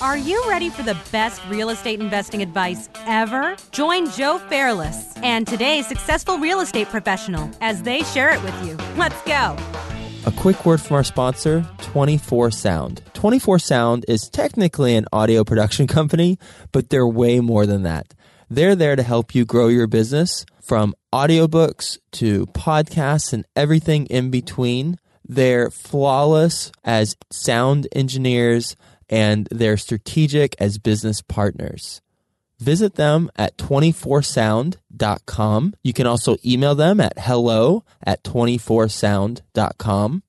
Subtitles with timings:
[0.00, 3.56] Are you ready for the best real estate investing advice ever?
[3.72, 8.76] Join Joe Fairless and today's successful real estate professional as they share it with you.
[8.96, 9.56] Let's go.
[10.24, 13.02] A quick word from our sponsor, 24 Sound.
[13.14, 16.38] 24 Sound is technically an audio production company,
[16.70, 18.14] but they're way more than that.
[18.48, 24.30] They're there to help you grow your business from audiobooks to podcasts and everything in
[24.30, 24.96] between.
[25.28, 28.76] They're flawless as sound engineers
[29.08, 32.00] and they're strategic as business partners.
[32.58, 35.74] Visit them at 24sound.com.
[35.82, 40.22] You can also email them at hello at 24sound.com.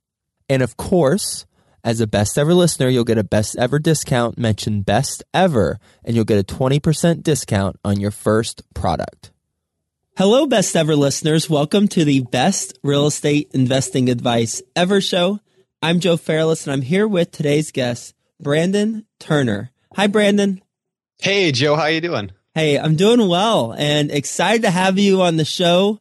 [0.47, 1.47] And of course,
[1.83, 4.38] as a best ever listener, you'll get a best ever discount.
[4.38, 9.31] Mention best ever, and you'll get a 20% discount on your first product.
[10.17, 11.49] Hello, best ever listeners.
[11.49, 15.39] Welcome to the best real estate investing advice ever show.
[15.81, 19.71] I'm Joe Fairless, and I'm here with today's guest, Brandon Turner.
[19.95, 20.61] Hi, Brandon.
[21.20, 21.75] Hey, Joe.
[21.75, 22.31] How you doing?
[22.55, 26.00] Hey, I'm doing well and excited to have you on the show.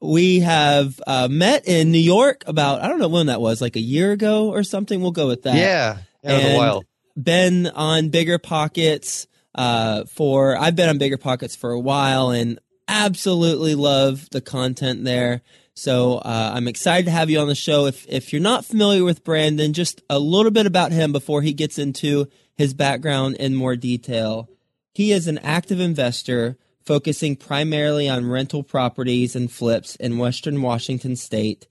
[0.00, 3.76] We have uh, met in New York about, I don't know when that was, like
[3.76, 5.00] a year ago or something.
[5.00, 5.56] We'll go with that.
[5.56, 5.98] Yeah.
[6.22, 6.84] Was a while.
[7.20, 12.58] Been on Bigger Pockets uh, for, I've been on Bigger Pockets for a while and
[12.88, 15.42] absolutely love the content there.
[15.74, 17.86] So uh, I'm excited to have you on the show.
[17.86, 21.52] If if you're not familiar with Brandon, just a little bit about him before he
[21.52, 24.48] gets into his background in more detail.
[24.92, 31.16] He is an active investor focusing primarily on rental properties and flips in Western Washington
[31.16, 31.66] state.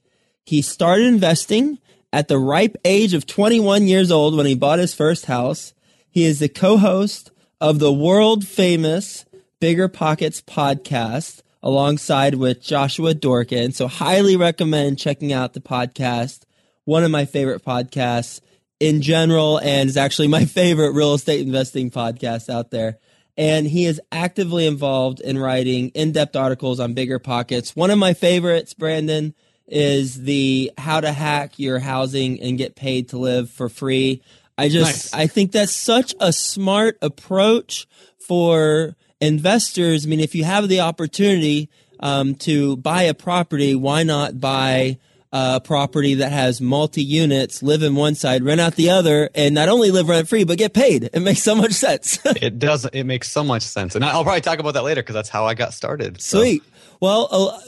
[0.45, 1.79] He started investing
[2.11, 5.73] at the ripe age of 21 years old when he bought his first house.
[6.09, 9.25] He is the co-host of the world famous
[9.59, 13.73] Bigger Pockets podcast alongside with Joshua Dorkin.
[13.73, 16.41] So highly recommend checking out the podcast.
[16.85, 18.41] One of my favorite podcasts
[18.79, 22.97] in general and is actually my favorite real estate investing podcast out there.
[23.37, 27.75] And he is actively involved in writing in-depth articles on bigger pockets.
[27.75, 29.33] One of my favorites, Brandon,
[29.67, 34.21] is the how to hack your housing and get paid to live for free.
[34.57, 35.13] I just nice.
[35.13, 37.87] I think that's such a smart approach
[38.17, 41.69] for investors, I mean, if you have the opportunity
[41.99, 44.97] um, to buy a property, why not buy
[45.31, 49.53] a property that has multi units, live in one side, rent out the other, and
[49.53, 51.09] not only live rent free, but get paid?
[51.13, 52.19] It makes so much sense.
[52.25, 52.85] it does.
[52.85, 53.95] It makes so much sense.
[53.95, 56.21] And I'll probably talk about that later because that's how I got started.
[56.21, 56.39] So.
[56.39, 56.63] Sweet.
[57.01, 57.59] Well, uh,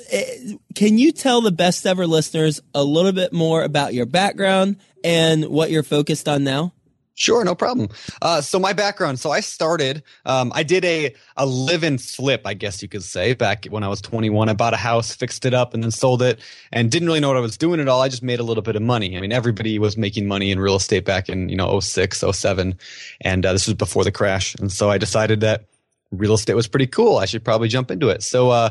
[0.76, 4.76] can you tell the best ever listeners a little bit more about your background
[5.06, 6.74] and what you're focused on now?
[7.16, 7.90] Sure, no problem.
[8.22, 9.20] Uh, so my background.
[9.20, 10.02] So I started.
[10.26, 13.84] Um, I did a a live and flip, I guess you could say, back when
[13.84, 14.48] I was 21.
[14.50, 16.40] I bought a house, fixed it up, and then sold it,
[16.72, 18.02] and didn't really know what I was doing at all.
[18.02, 19.18] I just made a little bit of money.
[19.18, 22.76] I mean, everybody was making money in real estate back in you know 06, 07,
[23.22, 24.56] and uh, this was before the crash.
[24.56, 25.66] And so I decided that
[26.12, 27.18] real estate was pretty cool.
[27.18, 28.24] I should probably jump into it.
[28.24, 28.50] So.
[28.50, 28.70] Uh,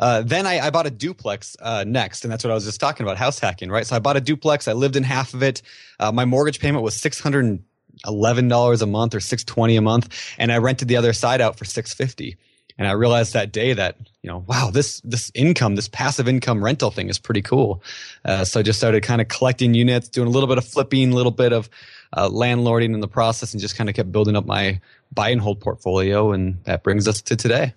[0.00, 2.78] uh, then I, I, bought a duplex uh, next, and that's what I was just
[2.78, 3.84] talking about house hacking, right?
[3.84, 4.68] So I bought a duplex.
[4.68, 5.60] I lived in half of it.
[5.98, 7.60] Uh, my mortgage payment was six hundred
[8.06, 11.40] eleven dollars a month or six twenty a month, and I rented the other side
[11.40, 12.36] out for six fifty.
[12.78, 16.62] And I realized that day that you know, wow, this this income, this passive income
[16.62, 17.82] rental thing is pretty cool.
[18.24, 21.12] Uh, so I just started kind of collecting units, doing a little bit of flipping,
[21.12, 21.68] a little bit of
[22.12, 24.80] uh, landlording in the process, and just kind of kept building up my
[25.12, 27.74] buy and hold portfolio, and that brings us to today.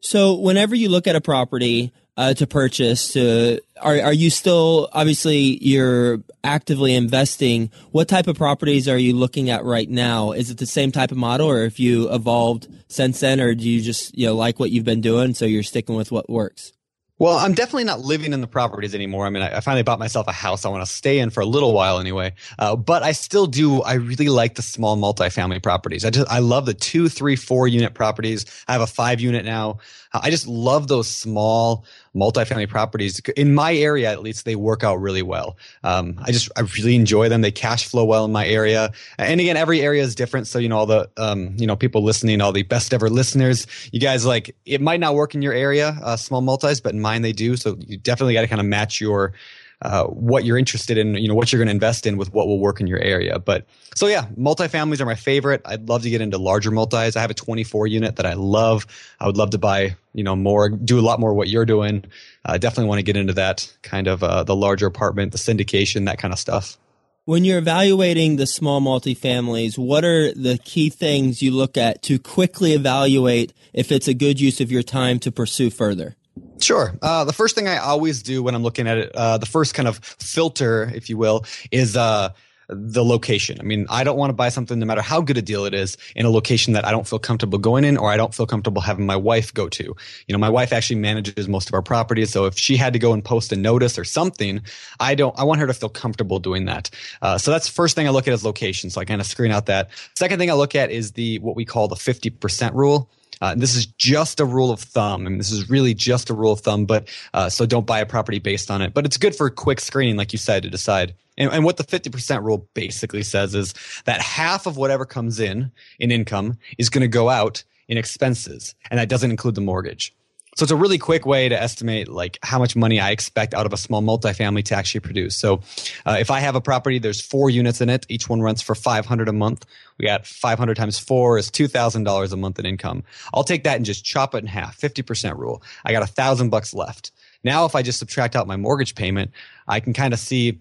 [0.00, 4.88] So, whenever you look at a property, uh, to purchase to are are you still
[4.92, 10.50] obviously you're actively investing what type of properties are you looking at right now is
[10.50, 13.80] it the same type of model or if you evolved since then or do you
[13.80, 16.72] just you know like what you've been doing so you're sticking with what works
[17.20, 19.26] well, I'm definitely not living in the properties anymore.
[19.26, 21.40] I mean, I, I finally bought myself a house I want to stay in for
[21.40, 22.32] a little while anyway.
[22.60, 23.82] Uh, but I still do.
[23.82, 26.04] I really like the small multifamily properties.
[26.04, 28.46] I just I love the two, three, four unit properties.
[28.68, 29.78] I have a five unit now.
[30.12, 33.20] Uh, I just love those small multifamily properties.
[33.36, 35.56] In my area, at least, they work out really well.
[35.84, 37.40] Um, I just I really enjoy them.
[37.40, 38.92] They cash flow well in my area.
[39.18, 40.46] And again, every area is different.
[40.46, 43.66] So you know all the um, you know people listening, all the best ever listeners,
[43.92, 47.00] you guys like it might not work in your area, uh, small multis, but in
[47.00, 47.56] mine they do.
[47.56, 49.32] So you definitely got to kind of match your
[49.80, 52.48] uh, what you're interested in, you know, what you're going to invest in with what
[52.48, 53.38] will work in your area.
[53.38, 55.62] But so yeah, multifamilies are my favorite.
[55.64, 57.16] I'd love to get into larger multis.
[57.16, 58.86] I have a 24 unit that I love.
[59.20, 62.04] I would love to buy, you know, more, do a lot more what you're doing.
[62.44, 65.38] I uh, definitely want to get into that kind of uh, the larger apartment, the
[65.38, 66.76] syndication, that kind of stuff.
[67.24, 72.18] When you're evaluating the small multifamilies, what are the key things you look at to
[72.18, 76.16] quickly evaluate if it's a good use of your time to pursue further?
[76.60, 76.92] Sure.
[77.02, 79.74] Uh, the first thing I always do when I'm looking at it, uh, the first
[79.74, 82.30] kind of filter, if you will, is uh,
[82.68, 83.58] the location.
[83.60, 85.72] I mean, I don't want to buy something no matter how good a deal it
[85.72, 88.46] is in a location that I don't feel comfortable going in or I don't feel
[88.46, 89.84] comfortable having my wife go to.
[89.84, 92.30] You know, my wife actually manages most of our properties.
[92.30, 94.60] So if she had to go and post a notice or something,
[95.00, 96.90] I don't, I want her to feel comfortable doing that.
[97.22, 98.90] Uh, so that's the first thing I look at is location.
[98.90, 99.88] So I kind of screen out that.
[100.14, 103.10] Second thing I look at is the, what we call the 50% rule.
[103.40, 105.26] Uh, this is just a rule of thumb.
[105.26, 108.00] I mean, this is really just a rule of thumb, but uh, so don't buy
[108.00, 108.94] a property based on it.
[108.94, 111.14] But it's good for quick screening, like you said, to decide.
[111.36, 113.74] And, and what the 50% rule basically says is
[114.04, 118.74] that half of whatever comes in in income is going to go out in expenses,
[118.90, 120.14] and that doesn't include the mortgage.
[120.58, 123.64] So it's a really quick way to estimate like how much money I expect out
[123.64, 125.36] of a small multifamily to actually produce.
[125.36, 125.60] So
[126.04, 128.04] uh, if I have a property, there's four units in it.
[128.08, 129.66] Each one rents for 500 a month.
[129.98, 133.04] We got 500 times four is $2,000 a month in income.
[133.32, 135.62] I'll take that and just chop it in half, 50% rule.
[135.84, 137.12] I got a thousand bucks left.
[137.44, 139.30] Now, if I just subtract out my mortgage payment,
[139.68, 140.58] I can kind of see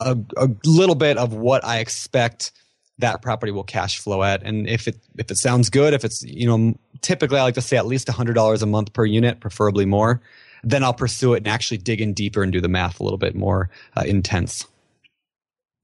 [0.00, 2.52] a, a, little bit of what I expect
[3.00, 4.42] that property will cash flow at.
[4.42, 7.62] And if it if it sounds good, if it's you know typically I like to
[7.62, 10.20] say at least hundred dollars a month per unit, preferably more,
[10.62, 13.18] then I'll pursue it and actually dig in deeper and do the math a little
[13.18, 14.66] bit more uh, intense.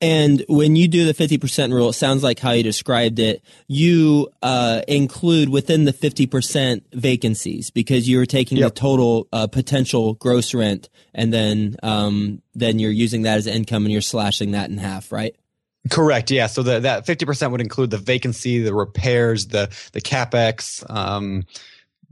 [0.00, 4.28] And when you do the 50% rule, it sounds like how you described it, you
[4.42, 8.74] uh, include within the 50% vacancies because you're taking yep.
[8.74, 13.86] the total uh, potential gross rent and then um, then you're using that as income
[13.86, 15.34] and you're slashing that in half, right?
[15.90, 16.30] Correct.
[16.30, 16.46] Yeah.
[16.46, 21.44] So the, that 50% would include the vacancy, the repairs, the, the capex, um,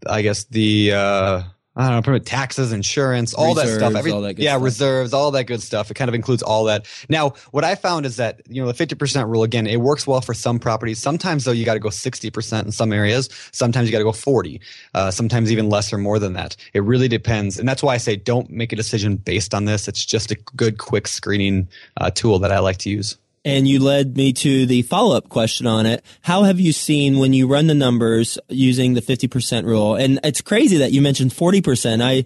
[0.08, 1.42] I guess the, uh,
[1.76, 3.96] I don't know, pretty taxes, insurance, all reserves, that stuff.
[3.96, 4.62] Every, all that yeah, stuff.
[4.62, 5.90] reserves, all that good stuff.
[5.90, 6.86] It kind of includes all that.
[7.08, 10.20] Now, what I found is that, you know, the 50% rule, again, it works well
[10.20, 11.00] for some properties.
[11.00, 13.28] Sometimes, though, you got to go 60% in some areas.
[13.50, 14.60] Sometimes you got to go 40,
[14.94, 16.54] uh, sometimes even less or more than that.
[16.74, 17.58] It really depends.
[17.58, 19.88] And that's why I say don't make a decision based on this.
[19.88, 23.78] It's just a good, quick screening uh, tool that I like to use and you
[23.80, 26.04] led me to the follow up question on it.
[26.22, 29.94] How have you seen when you run the numbers using the 50% rule?
[29.96, 32.02] And it's crazy that you mentioned 40%.
[32.02, 32.24] I,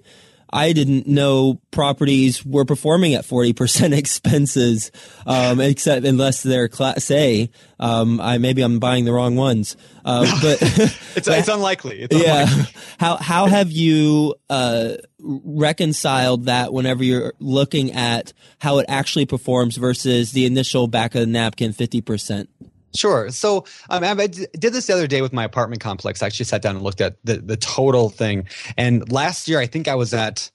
[0.50, 4.90] I didn't know properties were performing at 40% expenses,
[5.26, 7.50] um, except unless they're class A.
[7.80, 9.76] Um, I, maybe I'm buying the wrong ones.
[10.04, 12.02] Uh, but it's, it's unlikely.
[12.02, 12.42] It's yeah.
[12.42, 12.74] Unlikely.
[12.98, 19.76] How, how have you, uh, reconciled that whenever you're looking at how it actually performs
[19.76, 22.46] versus the initial back of the napkin 50%?
[22.98, 23.30] Sure.
[23.30, 26.20] So um, I did this the other day with my apartment complex.
[26.20, 28.48] I actually sat down and looked at the, the total thing.
[28.76, 30.50] And last year, I think I was at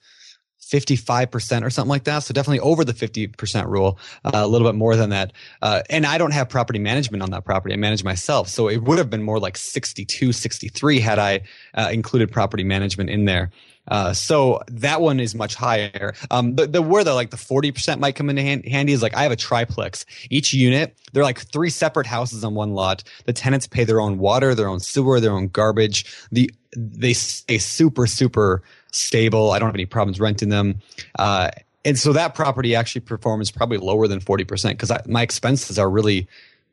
[0.61, 2.19] 55% or something like that.
[2.19, 5.31] So definitely over the 50% rule, uh, a little bit more than that.
[5.61, 7.75] Uh, and I don't have property management on that property.
[7.75, 8.49] I manage myself.
[8.49, 11.41] So it would have been more like 62, 63 had I
[11.75, 13.51] uh, included property management in there.
[13.87, 16.13] Uh, so that one is much higher.
[16.31, 19.01] Um, the, the where the like the forty percent might come into hand, handy is
[19.01, 20.05] like I have a triplex.
[20.29, 23.03] Each unit, they're like three separate houses on one lot.
[23.25, 26.05] The tenants pay their own water, their own sewer, their own garbage.
[26.31, 29.51] The they stay super super stable.
[29.51, 30.79] I don't have any problems renting them.
[31.19, 31.51] Uh,
[31.85, 36.27] and so that property actually performs probably lower than 40% because my expenses are really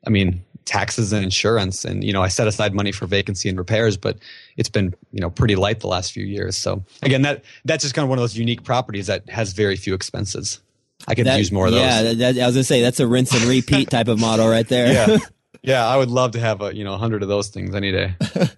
[0.05, 1.85] I mean, taxes and insurance.
[1.85, 4.17] And, you know, I set aside money for vacancy and repairs, but
[4.57, 6.57] it's been, you know, pretty light the last few years.
[6.57, 9.75] So again, that, that's just kind of one of those unique properties that has very
[9.75, 10.59] few expenses.
[11.07, 11.81] I could that, use more of those.
[11.81, 14.67] Yeah, that, I was gonna say that's a rinse and repeat type of model right
[14.67, 14.93] there.
[14.93, 15.17] yeah,
[15.63, 17.91] yeah, I would love to have a you know a hundred of those things any
[17.91, 18.13] day.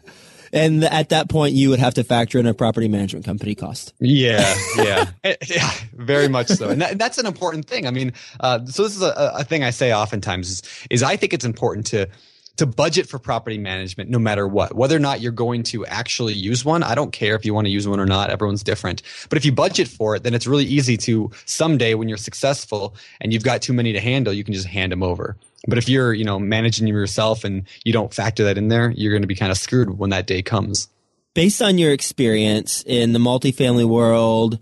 [0.54, 3.94] and at that point you would have to factor in a property management company cost.
[4.00, 5.10] Yeah yeah.
[5.24, 6.70] Eh, yeah very much so.
[6.70, 7.88] And that, that's an important thing.
[7.88, 11.18] I mean uh, so this is a, a, thing i say oftentimes is, is i
[11.18, 12.08] think it's important to
[12.58, 14.76] to budget for property management no matter what.
[14.76, 17.66] Whether or not you're going to actually use one i don't care if you want
[17.66, 19.02] to use one or not everyone's different.
[19.30, 22.96] But if you budget for it then it's really easy to someday when you're successful
[23.22, 25.38] and you've got too many to handle you can just hand them over.
[25.68, 29.14] But if you're, you know, managing yourself and you don't factor that in there, you're
[29.14, 30.90] going to be kind of screwed when that day comes.
[31.34, 34.60] Based on your experience in the multifamily world,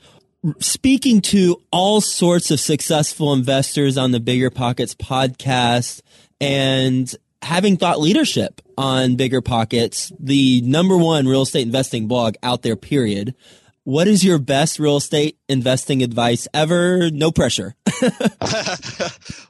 [0.60, 6.02] speaking to all sorts of successful investors on the Bigger Pockets podcast
[6.40, 12.62] and having thought leadership on Bigger Pockets, the number one real estate investing blog out
[12.62, 13.36] there, period.
[13.84, 17.10] What is your best real estate investing advice ever?
[17.10, 17.74] No pressure.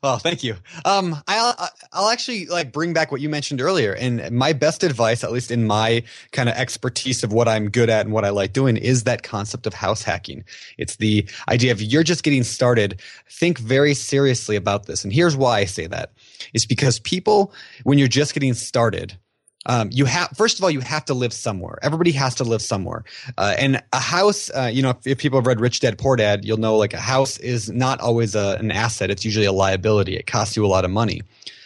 [0.02, 0.56] well, thank you.
[0.86, 5.26] Um, I'll I'll actually like bring back what you mentioned earlier, and my best advice,
[5.26, 8.30] at least in my kind of expertise of what I'm good at and what I
[8.30, 10.46] like doing, is that concept of house hacking.
[10.78, 13.02] It's the idea of you're just getting started.
[13.30, 16.14] Think very seriously about this, and here's why I say that:
[16.54, 19.18] is because people, when you're just getting started,
[19.68, 21.78] um, you have first of all you have to live somewhere.
[21.84, 23.04] Everybody has to live somewhere.
[23.38, 26.16] Uh, and a house uh, you know if, if, people have read rich dad poor
[26.16, 29.12] dad you'll know like a house is not always a, an asset.
[29.12, 30.16] It's usually a liability.
[30.16, 31.22] It costs you a lot of money.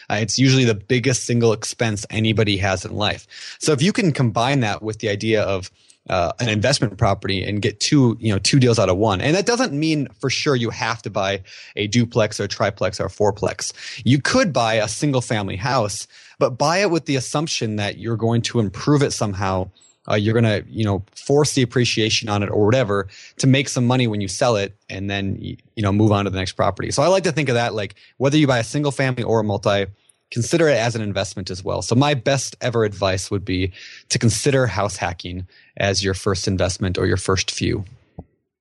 [0.09, 3.27] Uh, it's usually the biggest single expense anybody has in life.
[3.59, 5.71] So if you can combine that with the idea of
[6.09, 9.21] uh, an investment property and get two you know two deals out of one.
[9.21, 11.41] And that doesn't mean for sure you have to buy
[11.75, 13.73] a duplex or a triplex or a fourplex.
[14.05, 16.07] You could buy a single family house
[16.39, 19.69] but buy it with the assumption that you're going to improve it somehow.
[20.07, 23.07] Uh, you're going to you know force the appreciation on it or whatever
[23.37, 26.29] to make some money when you sell it and then you know move on to
[26.29, 26.91] the next property.
[26.91, 29.39] So i like to think of that like whether you buy a single family or
[29.39, 29.87] a multi
[30.29, 31.81] consider it as an investment as well.
[31.81, 33.71] So my best ever advice would be
[34.09, 35.47] to consider house hacking
[35.77, 37.85] as your first investment or your first few.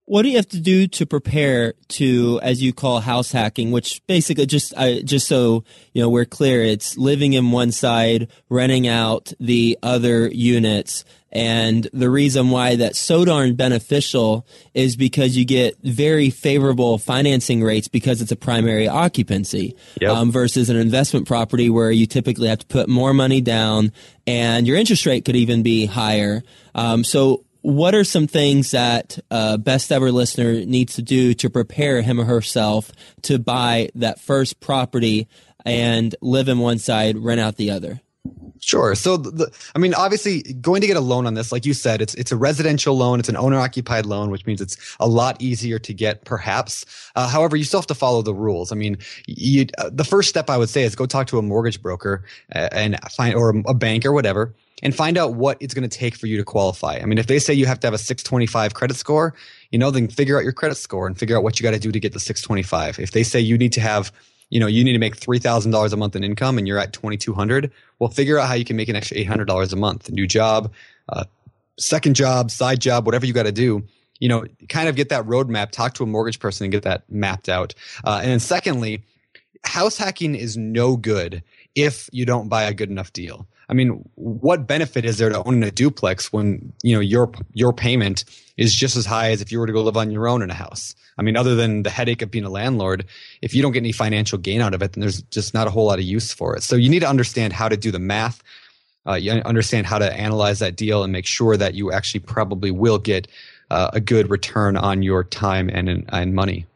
[0.07, 4.03] What do you have to do to prepare to, as you call house hacking, which
[4.07, 8.87] basically just, uh, just so, you know, we're clear, it's living in one side, renting
[8.87, 11.05] out the other units.
[11.33, 17.63] And the reason why that's so darn beneficial is because you get very favorable financing
[17.63, 20.13] rates because it's a primary occupancy yep.
[20.13, 23.91] um, versus an investment property where you typically have to put more money down
[24.27, 26.43] and your interest rate could even be higher.
[26.75, 31.49] Um, so what are some things that a best ever listener needs to do to
[31.49, 32.93] prepare him or herself
[33.23, 35.29] to buy that first property
[35.65, 38.03] and live in one side, rent out the other?
[38.65, 38.95] Sure.
[38.95, 42.01] So, the, I mean, obviously, going to get a loan on this, like you said,
[42.01, 43.21] it's it's a residential loan.
[43.21, 46.87] It's an owner occupied loan, which means it's a lot easier to get, perhaps.
[47.15, 48.73] Uh, however, you still have to follow the rules.
[48.73, 51.43] I mean, you, uh, the first step I would say is go talk to a
[51.43, 55.75] mortgage broker uh, and find or a bank or whatever, and find out what it's
[55.75, 56.99] going to take for you to qualify.
[57.03, 59.35] I mean, if they say you have to have a 625 credit score,
[59.73, 61.79] you know, then figure out your credit score and figure out what you got to
[61.79, 62.99] do to get the 625.
[62.99, 64.11] If they say you need to have,
[64.55, 67.71] you know, you need to make $3,000 a month in income and you're at 2200,
[67.99, 70.11] well, figure out how you can make an extra $800 a month.
[70.11, 70.73] New job,
[71.11, 71.25] uh,
[71.79, 73.85] second job, side job, whatever you got to do
[74.21, 77.03] you know, kind of get that roadmap, talk to a mortgage person and get that
[77.11, 77.75] mapped out.
[78.05, 79.03] Uh, and then secondly,
[79.65, 81.43] house hacking is no good
[81.75, 83.47] if you don't buy a good enough deal.
[83.69, 87.73] I mean, what benefit is there to owning a duplex when you know your your
[87.73, 88.25] payment
[88.57, 90.51] is just as high as if you were to go live on your own in
[90.51, 90.95] a house?
[91.17, 93.07] I mean, other than the headache of being a landlord,
[93.41, 95.71] if you don't get any financial gain out of it, then there's just not a
[95.71, 96.63] whole lot of use for it.
[96.63, 98.43] So you need to understand how to do the math.
[99.07, 102.71] Uh, you understand how to analyze that deal and make sure that you actually probably
[102.71, 103.29] will get
[103.71, 106.67] uh, a good return on your time and and money.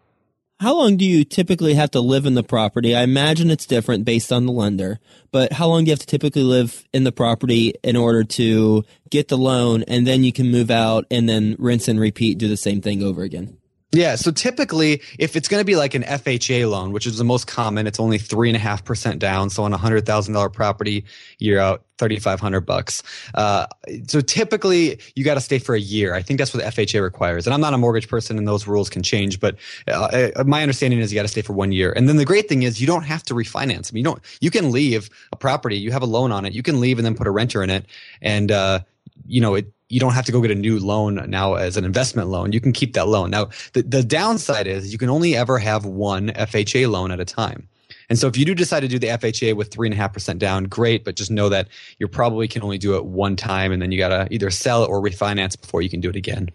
[0.61, 2.93] How long do you typically have to live in the property?
[2.93, 4.99] I imagine it's different based on the lender,
[5.31, 8.83] but how long do you have to typically live in the property in order to
[9.09, 12.49] get the loan and then you can move out and then rinse and repeat, do
[12.49, 13.58] the same thing over again?
[13.91, 14.17] Yeah.
[14.17, 17.47] So typically, if it's going to be like an FHA loan, which is the most
[17.47, 19.49] common, it's only three and a half percent down.
[19.49, 21.07] So on a hundred thousand dollar property,
[21.39, 23.03] you're out thirty five hundred bucks.
[23.35, 23.67] Uh,
[24.07, 26.15] so typically, you got to stay for a year.
[26.15, 27.47] I think that's what FHA requires.
[27.47, 29.41] And I'm not a mortgage person, and those rules can change.
[29.41, 31.91] But uh, uh my understanding is you got to stay for one year.
[31.91, 33.91] And then the great thing is you don't have to refinance.
[33.91, 34.23] I mean, you don't.
[34.43, 35.79] You can leave a property.
[35.79, 36.53] You have a loan on it.
[36.53, 37.87] You can leave and then put a renter in it,
[38.21, 38.81] and uh,
[39.27, 41.85] you know it you don't have to go get a new loan now as an
[41.85, 42.53] investment loan.
[42.53, 43.31] You can keep that loan.
[43.31, 47.25] Now, the, the downside is you can only ever have one FHA loan at a
[47.25, 47.69] time.
[48.11, 50.13] And so if you do decide to do the FHA with three and a half
[50.13, 51.69] percent down, great, but just know that
[51.99, 54.89] you probably can only do it one time and then you gotta either sell it
[54.89, 56.49] or refinance before you can do it again.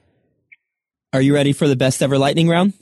[1.11, 2.73] Are you ready for the best ever lightning round?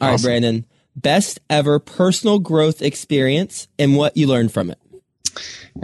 [0.00, 0.28] All awesome.
[0.28, 4.78] right, Brandon best ever personal growth experience and what you learned from it.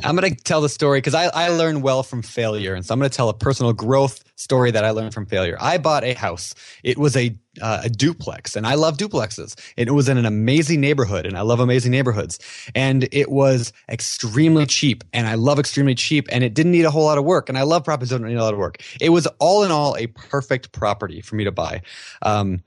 [0.05, 2.75] I'm going to tell the story because I, I learned well from failure.
[2.75, 5.57] And so I'm going to tell a personal growth story that I learned from failure.
[5.61, 6.55] I bought a house.
[6.85, 9.59] It was a, uh, a duplex, and I love duplexes.
[9.77, 12.39] And it was in an amazing neighborhood, and I love amazing neighborhoods.
[12.75, 16.91] And it was extremely cheap, and I love extremely cheap, and it didn't need a
[16.91, 17.49] whole lot of work.
[17.49, 18.79] And I love properties that don't need a lot of work.
[19.01, 21.83] It was all in all a perfect property for me to buy.
[22.23, 22.63] Um,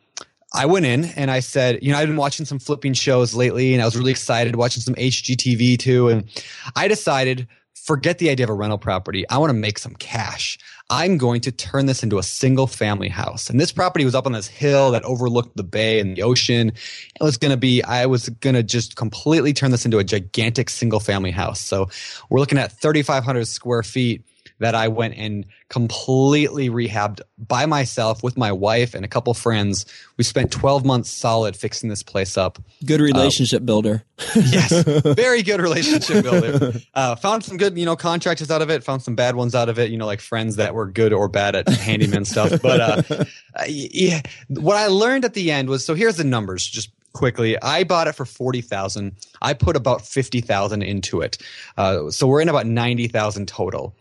[0.53, 3.74] I went in and I said, you know, I've been watching some flipping shows lately
[3.74, 6.10] and I was really excited watching some HGTV too.
[6.10, 6.43] And
[6.75, 7.48] I decided
[7.83, 9.27] forget the idea of a rental property.
[9.29, 10.57] I want to make some cash.
[10.89, 13.50] I'm going to turn this into a single family house.
[13.50, 16.69] And this property was up on this hill that overlooked the bay and the ocean.
[16.69, 20.03] It was going to be, I was going to just completely turn this into a
[20.03, 21.60] gigantic single family house.
[21.60, 21.89] So
[22.29, 24.24] we're looking at 3,500 square feet
[24.63, 29.86] that I went and completely rehabbed by myself with my wife and a couple friends.
[30.15, 32.60] We spent 12 months solid fixing this place up.
[32.86, 34.03] Good relationship uh, builder.
[34.36, 34.72] yes,
[35.15, 36.79] very good relationship builder.
[36.93, 38.86] Uh, found some good, you know, contractors out of it.
[38.86, 39.91] Found some bad ones out of it.
[39.91, 42.62] You know, like friends that were good or bad at handyman stuff.
[42.62, 43.25] But uh,
[43.67, 46.65] yeah, what I learned at the end was so here's the numbers.
[46.65, 47.62] Just quickly.
[47.62, 49.17] I bought it for forty thousand.
[49.41, 51.38] I put about fifty thousand into it,
[51.75, 53.93] uh, so we're in about ninety thousand total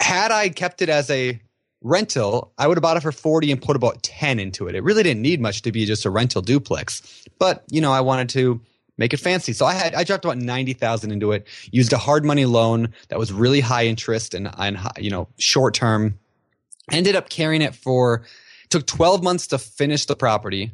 [0.00, 1.40] had I kept it as a
[1.82, 4.74] rental, I would have bought it for 40 and put about 10 into it.
[4.74, 7.24] It really didn't need much to be just a rental duplex.
[7.38, 8.60] But, you know, I wanted to
[8.98, 9.52] make it fancy.
[9.52, 13.18] So I had I dropped about 90,000 into it, used a hard money loan that
[13.18, 16.18] was really high interest and and you know, short term.
[16.92, 18.24] Ended up carrying it for
[18.68, 20.72] took 12 months to finish the property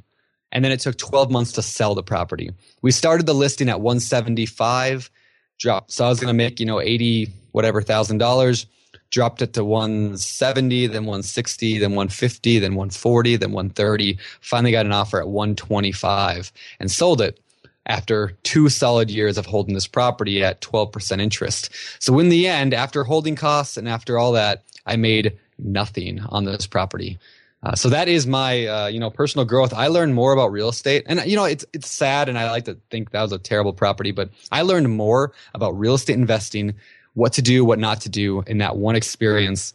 [0.50, 2.50] and then it took 12 months to sell the property.
[2.83, 5.11] We started the listing at 175
[5.59, 5.93] dropped.
[5.93, 8.67] So I was going to make, you know, 80 whatever thousand dollars
[9.11, 14.19] dropped it to 170, then 160, then 150, then 140, then 130.
[14.41, 17.39] Finally got an offer at 125 and sold it
[17.87, 21.71] after two solid years of holding this property at 12% interest.
[21.99, 26.45] So in the end, after holding costs and after all that, I made nothing on
[26.45, 27.19] this property.
[27.65, 29.73] Uh, so that is my uh, you know personal growth.
[29.73, 32.65] I learned more about real estate, and you know it's it's sad, and I like
[32.65, 36.75] to think that was a terrible property, but I learned more about real estate investing
[37.14, 39.75] what to do, what not to do in that one experience.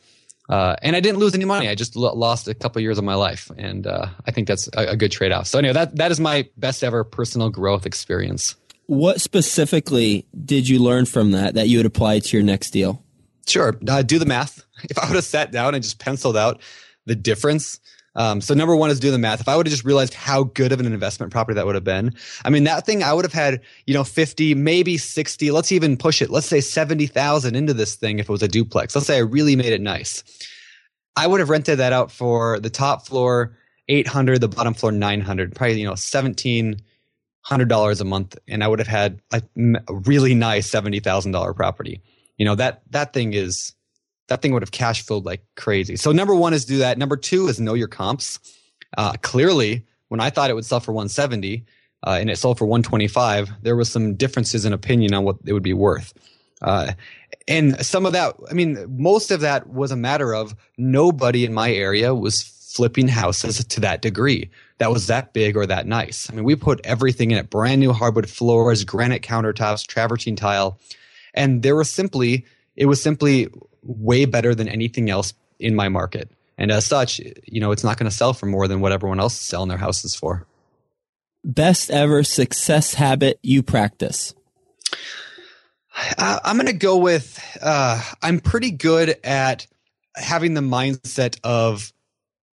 [0.50, 1.68] Uh, and I didn't lose any money.
[1.68, 4.70] I just l- lost a couple years of my life, and uh, I think that's
[4.78, 5.48] a, a good trade off.
[5.48, 8.56] So anyway, that that is my best ever personal growth experience.
[8.86, 13.04] What specifically did you learn from that that you would apply to your next deal?
[13.46, 14.64] Sure, uh, do the math.
[14.84, 16.62] If I would have sat down and just penciled out
[17.06, 17.80] the difference
[18.18, 19.40] um, so number one is do the math.
[19.40, 21.84] If I would have just realized how good of an investment property that would have
[21.84, 25.72] been, I mean, that thing I would have had, you know, 50, maybe 60, let's
[25.72, 26.32] even push it.
[26.32, 28.96] Let's say 70,000 into this thing if it was a duplex.
[28.96, 30.24] Let's say I really made it nice.
[31.16, 33.56] I would have rented that out for the top floor
[33.88, 36.82] 800, the bottom floor 900, probably, you know, 17
[37.42, 39.42] hundred dollars a month and i would have had a
[39.90, 42.02] really nice $70000 property
[42.38, 43.74] you know that that thing is
[44.28, 45.96] that thing would have cash flowed like crazy.
[45.96, 46.98] So number one is do that.
[46.98, 48.40] Number two is know your comps.
[48.98, 51.66] Uh, clearly, when I thought it would sell for 170
[52.06, 55.54] uh, and it sold for 125, there was some differences in opinion on what it
[55.54, 56.14] would be worth.
[56.62, 56.94] Uh,
[57.48, 61.54] and some of that, I mean, most of that was a matter of nobody in
[61.54, 64.50] my area was flipping houses to that degree.
[64.80, 66.30] That was that big or that nice.
[66.30, 70.80] I mean, we put everything in it: brand new hardwood floors, granite countertops, travertine tile,
[71.34, 72.46] and there was simply
[72.78, 73.50] it was simply
[73.82, 76.32] way better than anything else in my market.
[76.58, 79.20] And as such, you know, it's not going to sell for more than what everyone
[79.20, 80.46] else is selling their houses for.
[81.44, 84.34] Best ever success habit you practice?
[86.18, 89.66] Uh, I'm going to go with uh, I'm pretty good at
[90.16, 91.92] having the mindset of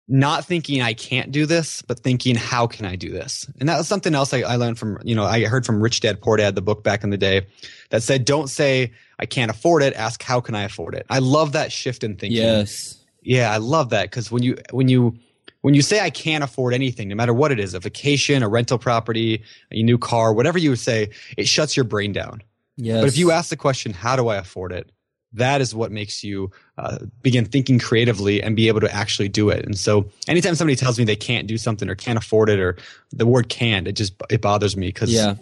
[0.06, 3.50] not thinking I can't do this, but thinking how can I do this?
[3.58, 6.00] And that was something else I, I, learned from, you know, I heard from Rich
[6.00, 7.46] Dad Poor Dad, the book back in the day
[7.88, 9.94] that said, don't say I can't afford it.
[9.94, 11.06] Ask how can I afford it?
[11.10, 12.42] I love that shift in thinking.
[12.42, 12.98] Yes.
[13.22, 15.16] Yeah, I love that because when you, when you,
[15.62, 18.48] when you say I can't afford anything, no matter what it is, a vacation, a
[18.48, 22.42] rental property, a new car, whatever you say, it shuts your brain down.
[22.76, 23.00] Yes.
[23.00, 24.90] But if you ask the question, how do I afford it?
[25.34, 29.50] that is what makes you uh, begin thinking creatively and be able to actually do
[29.50, 29.64] it.
[29.66, 32.76] And so, anytime somebody tells me they can't do something or can't afford it or
[33.12, 35.34] the word "can't," it just it bothers me because yeah.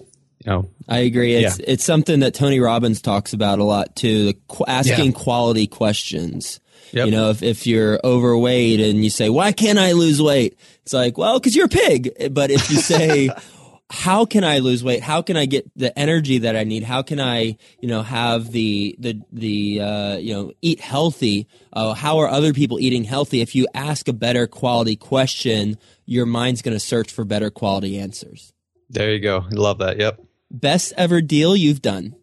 [0.44, 1.34] You know, I agree.
[1.34, 1.64] It's yeah.
[1.68, 4.26] it's something that Tony Robbins talks about a lot too.
[4.26, 5.18] The qu- asking yeah.
[5.18, 6.60] quality questions.
[6.92, 7.06] Yep.
[7.06, 10.58] You know, if, if you're overweight and you say, why can't I lose weight?
[10.82, 12.12] It's like, well, cause you're a pig.
[12.32, 13.30] But if you say,
[13.92, 15.02] how can I lose weight?
[15.02, 16.82] How can I get the energy that I need?
[16.82, 21.46] How can I, you know, have the the the uh, you know eat healthy?
[21.72, 23.42] Uh, how are other people eating healthy?
[23.42, 27.98] If you ask a better quality question, your mind's going to search for better quality
[27.98, 28.52] answers.
[28.88, 29.44] There you go.
[29.50, 29.98] Love that.
[29.98, 30.20] Yep.
[30.52, 32.14] Best ever deal you've done.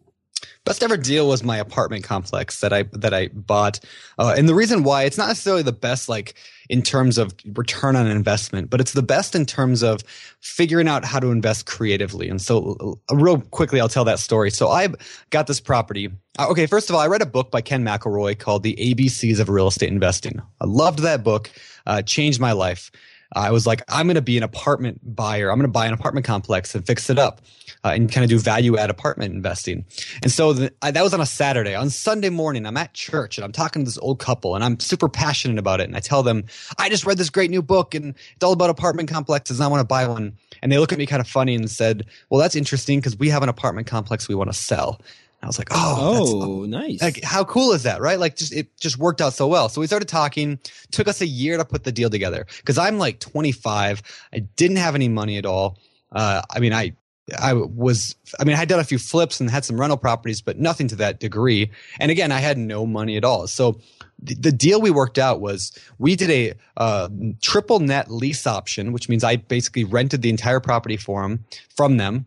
[0.64, 3.80] Best ever deal was my apartment complex that I that I bought,
[4.18, 6.34] uh, and the reason why it's not necessarily the best like
[6.68, 10.02] in terms of return on investment, but it's the best in terms of
[10.40, 12.28] figuring out how to invest creatively.
[12.28, 14.50] And so, uh, real quickly, I'll tell that story.
[14.50, 14.88] So I
[15.30, 16.10] got this property.
[16.38, 19.40] Uh, okay, first of all, I read a book by Ken McElroy called "The ABCs
[19.40, 21.50] of Real Estate Investing." I loved that book.
[21.86, 22.92] Uh, changed my life.
[23.32, 25.50] I was like, I'm going to be an apartment buyer.
[25.50, 27.40] I'm going to buy an apartment complex and fix it up
[27.84, 29.84] uh, and kind of do value add apartment investing.
[30.22, 31.74] And so the, I, that was on a Saturday.
[31.74, 34.80] On Sunday morning, I'm at church and I'm talking to this old couple and I'm
[34.80, 35.84] super passionate about it.
[35.84, 36.44] And I tell them,
[36.78, 39.68] I just read this great new book and it's all about apartment complexes and I
[39.68, 40.36] want to buy one.
[40.62, 43.28] And they look at me kind of funny and said, Well, that's interesting because we
[43.28, 45.00] have an apartment complex we want to sell.
[45.42, 47.00] I was like, oh, oh, nice.
[47.00, 48.18] Like, how cool is that, right?
[48.18, 49.68] Like, just it just worked out so well.
[49.68, 50.58] So we started talking.
[50.90, 54.02] Took us a year to put the deal together because I'm like 25.
[54.34, 55.78] I didn't have any money at all.
[56.12, 56.94] Uh, I mean, I
[57.38, 60.40] I was, I mean, I had done a few flips and had some rental properties,
[60.40, 61.70] but nothing to that degree.
[61.98, 63.46] And again, I had no money at all.
[63.46, 63.80] So
[64.22, 67.08] the, the deal we worked out was we did a uh,
[67.40, 71.96] triple net lease option, which means I basically rented the entire property for them from
[71.96, 72.26] them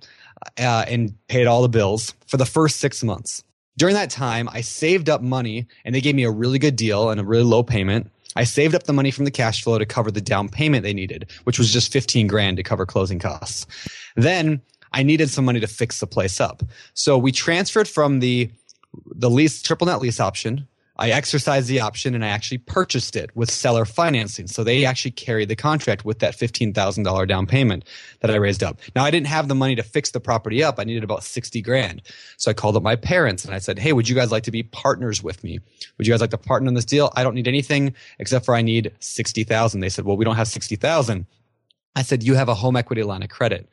[0.57, 3.43] uh, and paid all the bills for the first six months.
[3.77, 7.09] During that time, I saved up money and they gave me a really good deal
[7.09, 8.09] and a really low payment.
[8.35, 10.93] I saved up the money from the cash flow to cover the down payment they
[10.93, 13.65] needed, which was just 15 grand to cover closing costs.
[14.15, 16.63] Then I needed some money to fix the place up.
[16.93, 18.49] So we transferred from the
[19.15, 23.35] the lease triple net lease option I exercised the option and I actually purchased it
[23.35, 24.45] with seller financing.
[24.45, 27.85] So they actually carried the contract with that $15,000 down payment
[28.19, 28.79] that I raised up.
[28.95, 30.79] Now I didn't have the money to fix the property up.
[30.79, 32.03] I needed about 60 grand.
[32.37, 34.51] So I called up my parents and I said, Hey, would you guys like to
[34.51, 35.59] be partners with me?
[35.97, 37.11] Would you guys like to partner in this deal?
[37.15, 39.79] I don't need anything except for I need 60,000.
[39.79, 41.25] They said, well, we don't have 60,000.
[41.95, 43.67] I said, you have a home equity line of credit.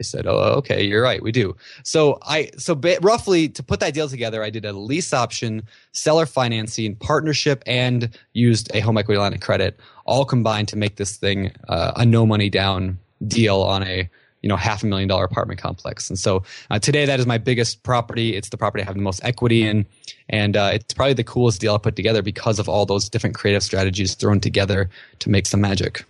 [0.00, 3.80] They said, "Oh, okay, you're right, we do." So I, so ba- roughly to put
[3.80, 8.96] that deal together, I did a lease option, seller financing, partnership, and used a home
[8.96, 12.98] equity line of credit, all combined to make this thing uh, a no money down
[13.28, 14.08] deal on a
[14.40, 16.08] you know half a million dollar apartment complex.
[16.08, 18.34] And so uh, today, that is my biggest property.
[18.34, 19.84] It's the property I have the most equity in,
[20.30, 23.36] and uh, it's probably the coolest deal I put together because of all those different
[23.36, 26.06] creative strategies thrown together to make some magic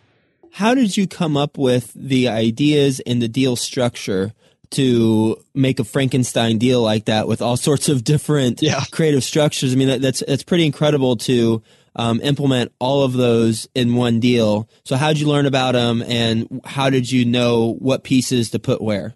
[0.52, 4.32] how did you come up with the ideas and the deal structure
[4.70, 8.82] to make a Frankenstein deal like that with all sorts of different yeah.
[8.90, 9.72] creative structures?
[9.72, 11.62] I mean, that, that's that's pretty incredible to
[11.96, 14.68] um, implement all of those in one deal.
[14.84, 18.58] So, how did you learn about them, and how did you know what pieces to
[18.58, 19.14] put where?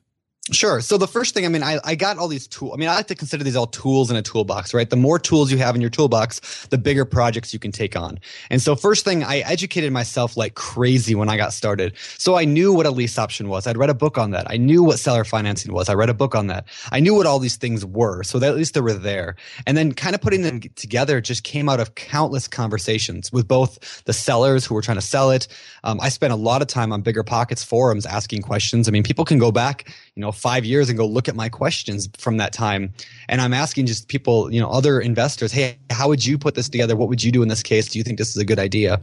[0.53, 0.83] Sure.
[0.83, 2.75] So the first thing, I mean, I, I got all these tools.
[2.75, 4.91] I mean, I like to consider these all tools in a toolbox, right?
[4.91, 8.21] The more tools you have in your toolbox, the bigger projects you can take on.
[8.51, 11.95] And so first thing, I educated myself like crazy when I got started.
[12.19, 13.67] So I knew what a lease option was.
[13.67, 14.47] I'd read a book on that.
[14.51, 15.89] I knew what seller financing was.
[15.89, 16.67] I read a book on that.
[16.93, 18.23] I knew what all these things were.
[18.23, 19.37] So that at least they were there.
[19.67, 24.03] And then kind of putting them together just came out of countless conversations with both
[24.05, 25.49] the sellers who were trying to sell it.
[25.85, 28.89] Um, I spent a lot of time on Bigger Pockets forums asking questions.
[28.89, 31.49] I mean, people can go back, you know, five years and go look at my
[31.49, 32.93] questions from that time.
[33.29, 36.69] And I'm asking just people, you know, other investors, hey, how would you put this
[36.69, 36.95] together?
[36.95, 37.89] What would you do in this case?
[37.89, 39.01] Do you think this is a good idea?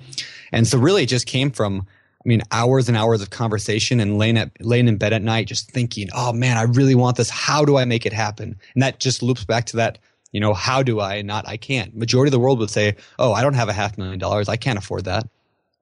[0.52, 1.86] And so really it just came from,
[2.24, 5.48] I mean, hours and hours of conversation and laying at laying in bed at night,
[5.48, 7.30] just thinking, oh man, I really want this.
[7.30, 8.58] How do I make it happen?
[8.74, 9.98] And that just loops back to that,
[10.32, 11.96] you know, how do I not I can't.
[11.96, 14.48] Majority of the world would say, oh, I don't have a half million dollars.
[14.48, 15.28] I can't afford that.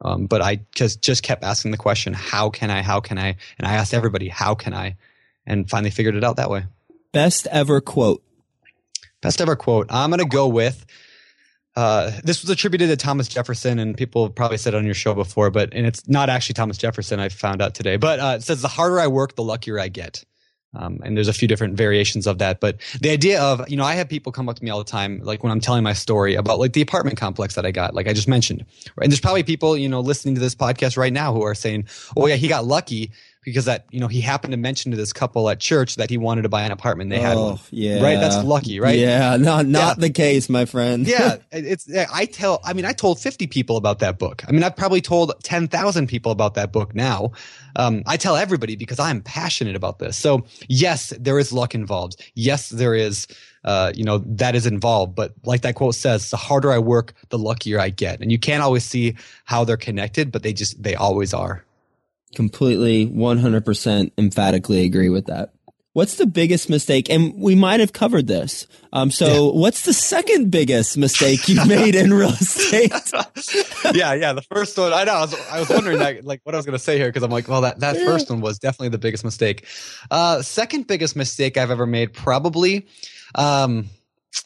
[0.02, 2.82] Um, but I just just kept asking the question, how can I?
[2.82, 3.36] How can I?
[3.60, 4.96] And I asked everybody, how can I?
[5.50, 6.66] And finally figured it out that way.
[7.12, 8.24] Best ever quote.
[9.22, 9.88] Best ever quote.
[9.90, 10.86] I'm going to go with
[11.80, 15.14] uh, this was attributed to Thomas Jefferson, and people have probably said on your show
[15.14, 17.22] before, but and it's not actually Thomas Jefferson.
[17.22, 19.88] I found out today, but uh, it says the harder I work, the luckier I
[19.88, 20.26] get.
[20.76, 23.86] Um, and there's a few different variations of that, but the idea of you know
[23.86, 25.94] I have people come up to me all the time, like when I'm telling my
[25.94, 28.66] story about like the apartment complex that I got, like I just mentioned,
[29.02, 31.86] and there's probably people you know listening to this podcast right now who are saying,
[32.18, 33.12] "Oh yeah, he got lucky."
[33.50, 36.18] Because that you know he happened to mention to this couple at church that he
[36.18, 37.10] wanted to buy an apartment.
[37.10, 38.20] They had oh, one, yeah, right.
[38.20, 38.98] That's lucky, right?
[38.98, 40.02] Yeah, not not yeah.
[40.02, 41.08] the case, my friend.
[41.08, 41.90] yeah, it's.
[42.14, 42.62] I tell.
[42.64, 44.44] I mean, I told fifty people about that book.
[44.48, 47.32] I mean, I've probably told ten thousand people about that book now.
[47.76, 50.18] Um, I tell everybody because I'm passionate about this.
[50.18, 52.24] So yes, there is luck involved.
[52.36, 53.28] Yes, there is.
[53.66, 57.14] Uh, you know that is involved, but like that quote says, the harder I work,
[57.28, 58.22] the luckier I get.
[58.22, 61.66] And you can't always see how they're connected, but they just they always are.
[62.36, 65.54] Completely, 100% emphatically agree with that.
[65.94, 67.10] What's the biggest mistake?
[67.10, 68.68] And we might have covered this.
[68.94, 69.60] Um, so yeah.
[69.60, 72.92] what's the second biggest mistake you've made in real estate?
[73.96, 74.34] yeah, yeah.
[74.34, 75.13] The first one, I know.
[75.13, 77.24] I was, I was wondering that, like what I was going to say here because
[77.24, 78.06] I'm like, well, that, that yeah.
[78.06, 79.65] first one was definitely the biggest mistake.
[80.12, 82.88] Uh, second biggest mistake I've ever made, probably.
[83.34, 83.89] Um,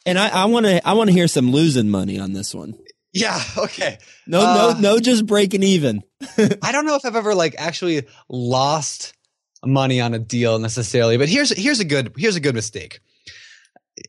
[0.06, 2.74] and I want to, I want to hear some losing money on this one.
[3.13, 3.39] Yeah.
[3.58, 4.00] Okay.
[4.26, 6.04] No, uh, no, no, just breaking even.
[6.62, 9.14] I don't know if I've ever like actually lost
[9.66, 13.00] money on a deal necessarily, but here's here's a good here's a good mistake.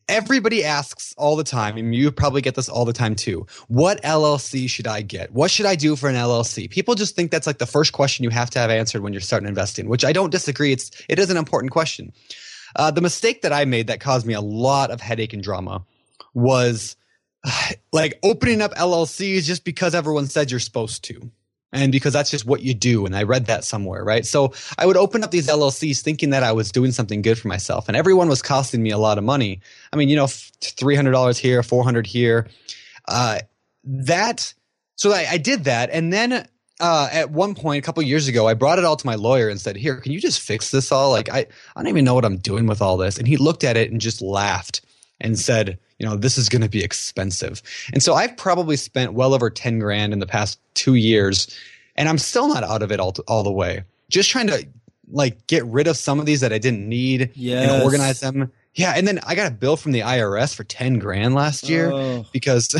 [0.09, 3.47] everybody asks all the time, and you probably get this all the time too.
[3.69, 5.33] What LLC should I get?
[5.33, 6.71] What should I do for an LLC?
[6.71, 9.21] People just think that's like the first question you have to have answered when you're
[9.21, 10.73] starting investing, which I don't disagree.
[10.73, 12.13] It's it is an important question.
[12.77, 15.85] Uh, the mistake that I made that caused me a lot of headache and drama
[16.35, 16.97] was
[17.93, 21.31] like opening up LLCs just because everyone said you're supposed to
[21.75, 23.05] and because that's just what you do.
[23.05, 24.25] And I read that somewhere, right?
[24.25, 27.49] So I would open up these LLCs thinking that I was doing something good for
[27.49, 29.61] myself, and everyone was costing me a lot of money.
[29.93, 32.49] I mean, you know, three hundred dollars here, four hundred here.
[33.07, 33.41] Uh,
[33.85, 34.55] that
[34.97, 36.47] so I, I, did that, and then
[36.81, 39.49] uh, at one point, a couple years ago, I brought it all to my lawyer
[39.49, 41.11] and said, "Here, can you just fix this all?
[41.11, 43.65] Like, I I don't even know what I'm doing with all this." And he looked
[43.65, 44.81] at it and just laughed
[45.25, 47.63] and said, you know, this is going to be expensive.
[47.93, 51.49] And so I've probably spent well over 10 grand in the past two years,
[51.97, 53.83] and I'm still not out of it all, all the way.
[54.11, 54.67] Just trying to
[55.11, 57.71] like get rid of some of these that I didn't need yes.
[57.71, 58.53] and organize them.
[58.75, 58.93] Yeah.
[58.97, 62.27] And then I got a bill from the IRS for 10 grand last year oh.
[62.33, 62.75] because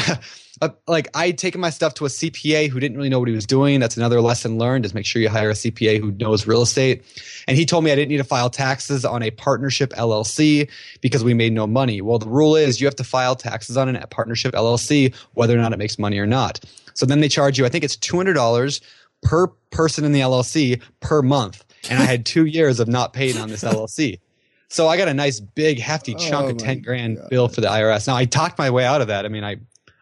[0.61, 3.29] uh, like I had taken my stuff to a CPA who didn't really know what
[3.29, 3.81] he was doing.
[3.81, 7.05] That's another lesson learned is make sure you hire a CPA who knows real estate.
[7.47, 10.69] And he told me I didn't need to file taxes on a partnership LLC
[11.01, 12.01] because we made no money.
[12.01, 15.61] Well, the rule is you have to file taxes on a partnership LLC, whether or
[15.61, 16.61] not it makes money or not.
[16.95, 18.81] So then they charge you, I think it's $200
[19.23, 21.65] per person in the LLC per month.
[21.91, 24.21] And I had two years of not paying on this LLC.
[24.75, 27.31] So I got a nice big hefty chunk oh of 10 grand God.
[27.31, 28.09] bill for the IRS.
[28.09, 29.25] Now I talked my way out of that.
[29.25, 29.59] I mean, I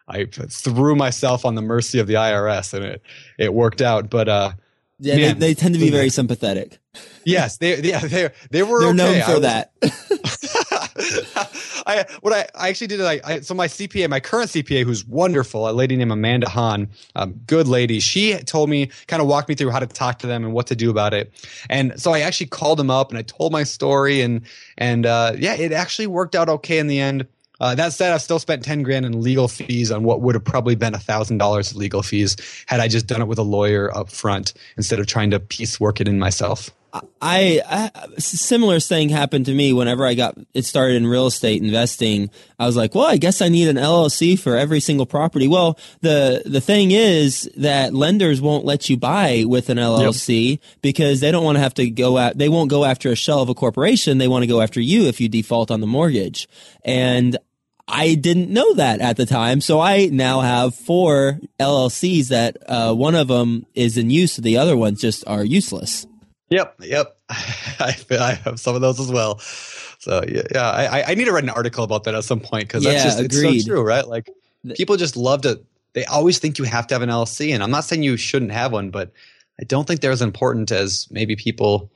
[0.07, 3.03] I threw myself on the mercy of the IRS and it
[3.37, 4.09] it worked out.
[4.09, 4.53] But uh,
[4.97, 6.79] yeah, man, they, they, tend to be very sympathetic.
[7.23, 8.79] Yes, they yeah they they were.
[8.79, 8.97] They're okay.
[8.97, 9.73] known for was, that.
[11.99, 15.05] I what I, I actually did is I, so my CPA my current CPA who's
[15.05, 19.49] wonderful a lady named Amanda Han um, good lady she told me kind of walked
[19.49, 21.31] me through how to talk to them and what to do about it
[21.69, 24.41] and so I actually called them up and I told my story and
[24.77, 27.27] and uh, yeah it actually worked out okay in the end
[27.59, 30.43] uh, that said, I've still spent ten grand in legal fees on what would have
[30.43, 33.95] probably been thousand dollars of legal fees had I just done it with a lawyer
[33.95, 36.71] up front instead of trying to piecework it in myself.
[36.93, 41.61] I, I similar thing happened to me whenever I got it started in real estate
[41.61, 42.29] investing.
[42.59, 45.47] I was like, well, I guess I need an LLC for every single property.
[45.47, 50.59] Well, the the thing is that lenders won't let you buy with an LLC yep.
[50.81, 52.37] because they don't want to have to go out.
[52.37, 54.19] They won't go after a shell of a corporation.
[54.19, 56.47] They want to go after you if you default on the mortgage.
[56.85, 57.37] And
[57.87, 59.61] I didn't know that at the time.
[59.61, 64.37] So I now have four LLCs that uh, one of them is in use.
[64.37, 66.05] The other ones just are useless.
[66.49, 67.17] Yep, yep.
[67.29, 69.39] I, I have some of those as well.
[69.99, 72.67] So yeah, yeah I, I need to write an article about that at some point
[72.67, 73.55] because that's yeah, just agreed.
[73.55, 74.07] it's so true, right?
[74.07, 74.29] Like
[74.75, 75.61] people just love to.
[75.93, 78.51] They always think you have to have an LLC, and I'm not saying you shouldn't
[78.51, 79.11] have one, but
[79.59, 81.91] I don't think they're as important as maybe people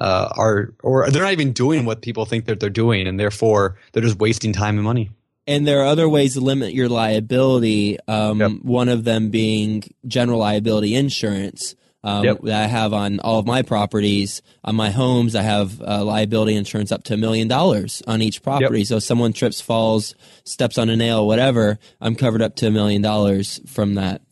[0.00, 3.76] uh, are, or they're not even doing what people think that they're doing, and therefore
[3.92, 5.10] they're just wasting time and money.
[5.46, 7.98] And there are other ways to limit your liability.
[8.06, 8.52] Um, yep.
[8.62, 12.40] One of them being general liability insurance um, yep.
[12.42, 14.42] that I have on all of my properties.
[14.64, 18.42] On my homes, I have uh, liability insurance up to a million dollars on each
[18.42, 18.78] property.
[18.80, 18.86] Yep.
[18.86, 22.70] So if someone trips, falls, steps on a nail, whatever, I'm covered up to a
[22.70, 24.22] million dollars from that.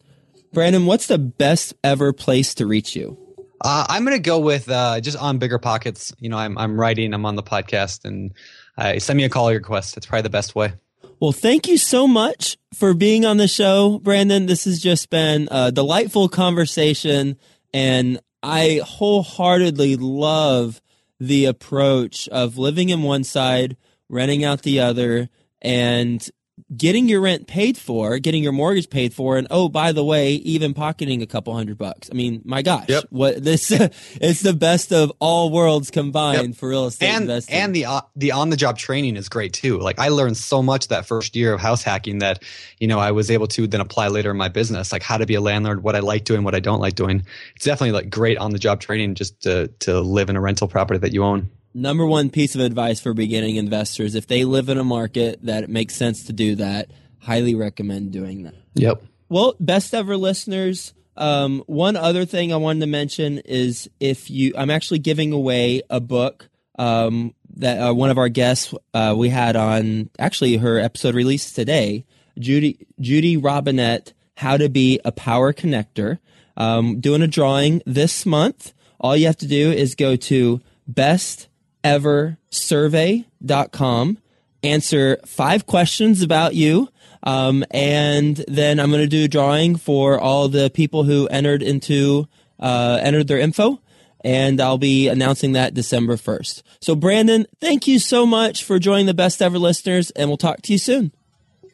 [0.52, 3.18] Brandon, what's the best ever place to reach you?
[3.60, 6.12] Uh, I'm going to go with uh, just on Bigger Pockets.
[6.20, 8.32] You know, I'm, I'm writing, I'm on the podcast, and
[8.76, 9.96] uh, send me a call request.
[9.96, 10.74] It's probably the best way.
[11.20, 14.46] Well, thank you so much for being on the show, Brandon.
[14.46, 17.36] This has just been a delightful conversation.
[17.72, 20.80] And I wholeheartedly love
[21.20, 23.76] the approach of living in one side,
[24.08, 25.28] renting out the other,
[25.60, 26.28] and
[26.76, 30.32] getting your rent paid for, getting your mortgage paid for, and oh, by the way,
[30.34, 32.08] even pocketing a couple hundred bucks.
[32.10, 33.04] I mean, my gosh, yep.
[33.10, 33.70] what this
[34.20, 36.56] it's the best of all worlds combined yep.
[36.56, 37.54] for real estate and, investing.
[37.54, 39.78] And the uh, the on the job training is great too.
[39.78, 42.42] Like I learned so much that first year of house hacking that
[42.78, 45.26] you know I was able to then apply later in my business, like how to
[45.26, 47.24] be a landlord, what I like doing, what I don't like doing.
[47.56, 50.68] It's definitely like great on the job training just to to live in a rental
[50.68, 54.68] property that you own number one piece of advice for beginning investors if they live
[54.68, 58.54] in a market that it makes sense to do that highly recommend doing that.
[58.74, 59.02] Yep.
[59.28, 64.54] Well best ever listeners um, one other thing i wanted to mention is if you
[64.56, 69.28] i'm actually giving away a book um, that uh, one of our guests uh, we
[69.28, 72.04] had on actually her episode released today
[72.38, 76.18] judy judy Robinett how to be a power connector.
[76.56, 78.72] Um, doing a drawing this month.
[79.00, 81.47] All you have to do is go to best
[81.88, 84.18] eversurvey.com.
[84.62, 86.88] Answer five questions about you.
[87.22, 91.62] Um, and then I'm going to do a drawing for all the people who entered
[91.62, 92.26] into,
[92.60, 93.80] uh, entered their info.
[94.24, 96.62] and I'll be announcing that December 1st.
[96.80, 100.60] So, Brandon, thank you so much for joining the best ever listeners, and we'll talk
[100.62, 101.12] to you soon.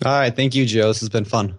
[0.05, 0.35] All right.
[0.35, 0.89] Thank you, Joe.
[0.89, 1.59] This has been fun.